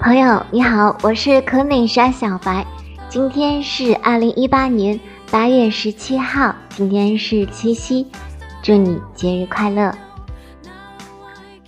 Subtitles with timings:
[0.00, 2.64] 朋友你好，我是可美莎小白。
[3.08, 8.06] 今天是二零一八年八月十七号，今天是七夕，
[8.62, 9.92] 祝你节日快乐。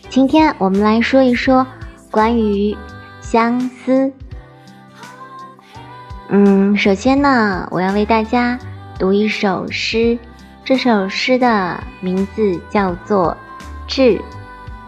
[0.09, 1.67] 今天我们来说一说
[2.09, 2.77] 关于
[3.21, 4.13] 相思。
[6.29, 8.57] 嗯，首先呢，我要为大家
[8.96, 10.17] 读一首诗，
[10.65, 13.37] 这首诗的名字叫做
[13.89, 14.03] 《致》，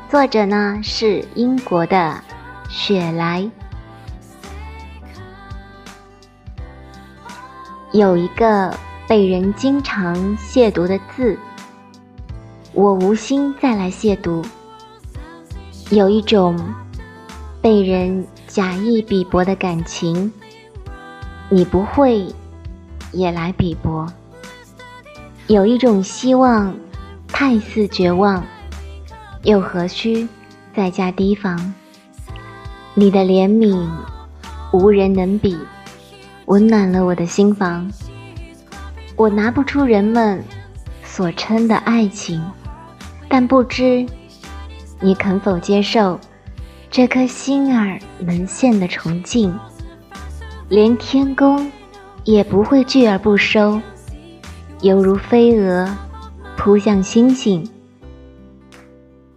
[0.08, 2.22] 作者呢是英国的。
[2.74, 3.46] 雪莱
[7.92, 8.74] 有一个
[9.06, 11.38] 被人经常亵渎的字，
[12.72, 14.42] 我无心再来亵渎。
[15.90, 16.58] 有一种
[17.60, 20.32] 被人假意鄙薄的感情，
[21.50, 22.26] 你不会
[23.12, 24.10] 也来鄙薄。
[25.46, 26.74] 有一种希望
[27.28, 28.42] 太似绝望，
[29.42, 30.26] 又何须
[30.74, 31.74] 再加提防？
[32.94, 33.88] 你的怜悯
[34.70, 35.56] 无人能比，
[36.44, 37.90] 温暖了我的心房。
[39.16, 40.44] 我拿不出人们
[41.02, 42.42] 所称的爱情，
[43.28, 44.04] 但不知
[45.00, 46.20] 你肯否接受
[46.90, 49.58] 这颗心儿能陷的崇敬，
[50.68, 51.72] 连天公
[52.24, 53.80] 也不会拒而不收，
[54.82, 55.88] 犹如飞蛾
[56.58, 57.66] 扑向星星，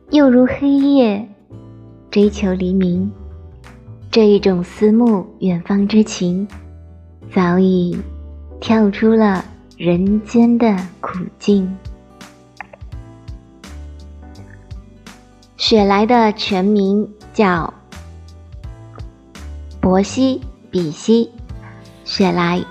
[0.09, 1.25] 又如黑夜
[2.11, 3.09] 追求黎明。
[4.15, 6.47] 这一种思慕远方之情，
[7.33, 7.99] 早已
[8.61, 9.43] 跳出了
[9.75, 11.77] 人间的苦境。
[15.57, 17.73] 雪莱的全名叫
[19.81, 20.39] 伯西·
[20.71, 21.25] 比西·
[22.05, 22.63] 雪莱，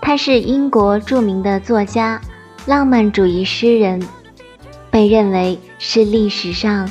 [0.00, 2.18] 他是英国著名的作家、
[2.64, 4.02] 浪漫主义诗人，
[4.90, 6.88] 被认为是历史上。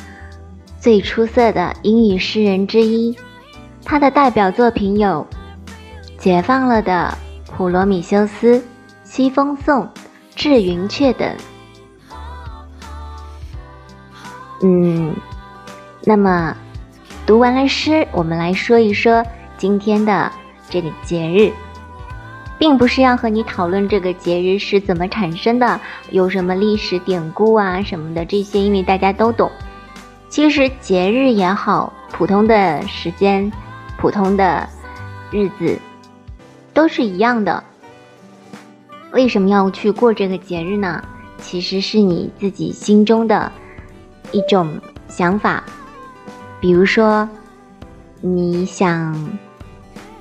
[0.84, 3.16] 最出色的英语诗人之一，
[3.86, 5.26] 他的代表作品有
[6.22, 8.58] 《解放了的普罗米修斯》
[9.06, 9.84] 《西风颂》
[10.36, 11.34] 《致云雀》等。
[14.62, 15.16] 嗯，
[16.04, 16.54] 那么
[17.26, 19.24] 读完了诗，我们来说一说
[19.58, 20.30] 今天的
[20.70, 21.50] 这个节日，
[22.60, 25.80] 并不是要和你讨论这个节日是怎么产生的，
[26.12, 29.50] 有什么历史典故啊什么的这些，因为大家都懂。
[30.34, 33.52] 其实节日也好，普通的时间、
[34.00, 34.68] 普通的
[35.30, 35.78] 日子，
[36.74, 37.64] 都是一样的。
[39.12, 41.04] 为什么要去过这个节日呢？
[41.38, 43.52] 其实是你自己心中的
[44.32, 44.76] 一种
[45.08, 45.64] 想法。
[46.60, 47.30] 比如说，
[48.20, 49.16] 你想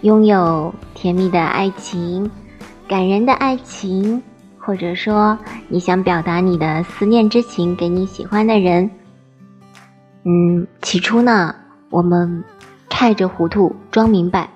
[0.02, 2.30] 拥有甜蜜的爱情、
[2.86, 4.22] 感人的爱情，
[4.58, 8.90] 或者说你想表达你的思念之情给你喜欢的人。
[10.24, 11.54] 嗯，起初呢，
[11.90, 12.44] 我们
[12.88, 14.48] 揣着糊涂装明白，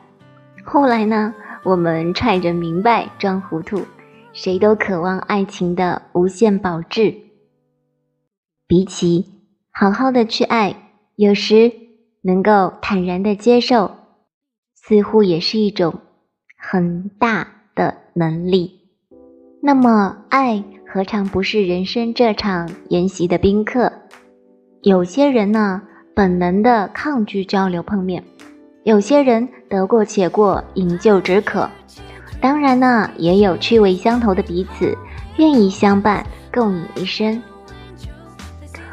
[0.65, 1.35] 后来呢，
[1.65, 3.85] 我们揣着明白装糊涂，
[4.33, 7.15] 谁都渴望爱情的无限保质。
[8.69, 9.25] 比起
[9.73, 11.73] 好好的去爱，有时
[12.23, 13.91] 能够坦然的接受，
[14.75, 15.99] 似乎也是一种
[16.57, 18.83] 很大的能力。
[19.61, 20.63] 那么，爱
[20.93, 23.93] 何尝不是人生这场研习的宾客？
[24.87, 25.83] 有些人呢，
[26.15, 28.23] 本能的抗拒交流碰面；
[28.85, 31.69] 有些人得过且过，饮鸩止渴。
[32.41, 34.97] 当然呢，也有趣味相投的彼此，
[35.39, 37.43] 愿意相伴共饮一生。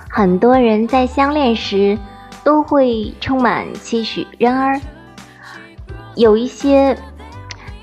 [0.09, 1.95] 很多人在相恋时
[2.43, 4.81] 都会充满期许，然而
[6.15, 6.97] 有一些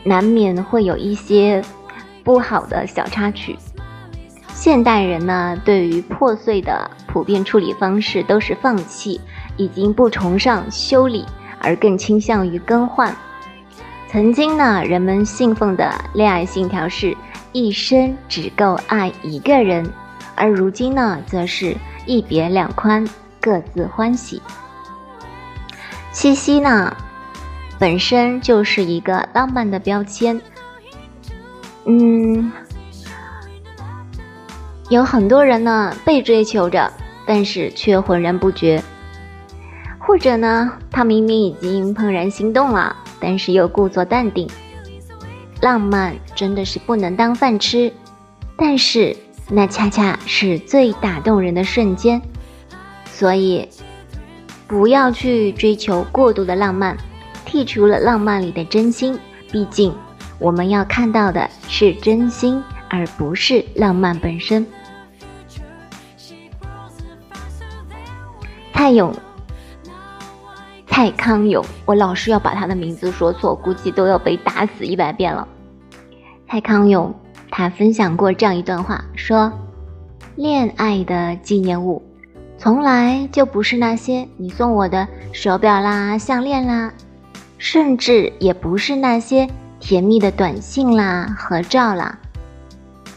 [0.03, 1.63] 难免会有一些
[2.25, 3.57] 不好的小插曲。
[4.49, 9.21] 现代人呢，对于破碎的普遍处理方式都是放弃，
[9.57, 11.27] 已经不崇尚修理，
[11.61, 13.15] 而更倾向于更换。
[14.09, 17.17] 曾经呢，人们信奉的恋爱信条是
[17.53, 19.93] 一生只够爱一个人，
[20.37, 21.77] 而如今呢，则是
[22.07, 23.05] 一别两宽，
[23.41, 24.41] 各自欢喜。
[26.13, 26.97] 七夕呢，
[27.79, 30.41] 本身就是一个浪漫的标签，
[31.87, 32.53] 嗯。
[34.91, 36.93] 有很多人呢被追求着，
[37.25, 38.83] 但是却浑然不觉；
[40.01, 44.51] 或者呢，他明明已经怦然心动了，但是又故作淡定。
[45.61, 47.93] 浪漫真的是不能当饭吃，
[48.57, 49.17] 但是
[49.49, 52.21] 那恰恰是最打动人的瞬间。
[53.07, 53.69] 所以，
[54.67, 56.97] 不要去追求过度的浪漫，
[57.47, 59.17] 剔除了浪漫里的真心。
[59.53, 59.95] 毕竟，
[60.41, 64.67] 我们要看到的是真心，而不是浪漫本身。
[68.81, 69.15] 蔡勇
[70.87, 75.47] 蔡康永，我老是要把他的名字说错，估计都要被打死一百遍了。
[76.49, 77.15] 蔡康永
[77.51, 79.53] 他分享过这样一段话，说
[80.35, 82.03] ：“恋爱的纪念物，
[82.57, 86.91] 从来就不是那些你送我的手表啦、项链啦，
[87.59, 89.47] 甚至也不是那些
[89.79, 92.19] 甜蜜的短信啦、合照啦。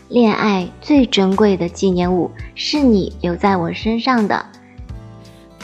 [0.10, 4.46] 恋爱最珍贵的纪念物，是你留在我身上的。”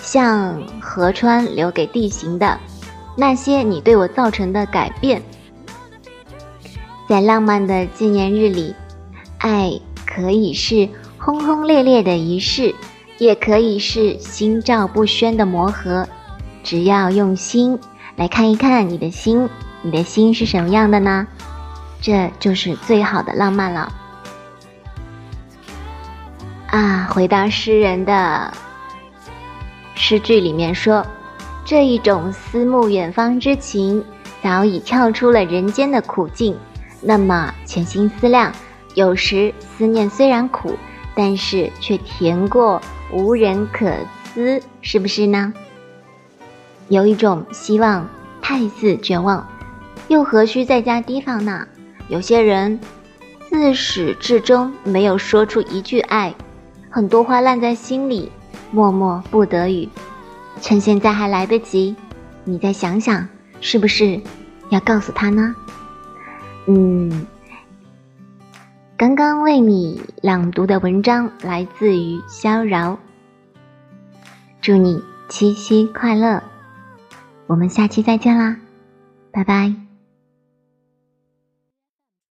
[0.01, 2.59] 像河川留给地形的
[3.15, 5.21] 那些你对我造成的改变，
[7.07, 8.73] 在浪漫的纪念日里，
[9.37, 9.71] 爱
[10.05, 12.73] 可以是轰轰烈烈的仪式，
[13.17, 16.07] 也可以是心照不宣的磨合。
[16.63, 17.77] 只要用心
[18.15, 19.49] 来看一看你的心，
[19.81, 21.27] 你的心是什么样的呢？
[22.01, 23.91] 这就是最好的浪漫了。
[26.67, 28.53] 啊，回到诗人的。
[30.01, 31.05] 诗句里面说，
[31.65, 34.01] 这一种思慕远方之情，
[34.41, 36.57] 早已跳出了人间的苦境。
[37.01, 38.51] 那么潜心思量，
[38.95, 40.73] 有时思念虽然苦，
[41.13, 42.81] 但是却甜过
[43.11, 43.91] 无人可
[44.23, 45.53] 思，是不是呢？
[46.87, 48.07] 有一种希望
[48.41, 49.45] 太似绝望，
[50.07, 51.67] 又何须在家提防呢？
[52.07, 52.79] 有些人
[53.49, 56.33] 自始至终没有说出一句爱，
[56.89, 58.31] 很多话烂在心里。
[58.71, 59.87] 默默不得语，
[60.61, 61.95] 趁现在还来得及，
[62.43, 63.27] 你再想想，
[63.61, 64.21] 是不是
[64.69, 65.55] 要告诉他呢？
[66.67, 67.25] 嗯，
[68.95, 72.97] 刚刚为你朗读的文章来自于萧饶。
[74.61, 76.43] 祝你七夕快乐，
[77.47, 78.57] 我们下期再见啦，
[79.31, 79.88] 拜拜。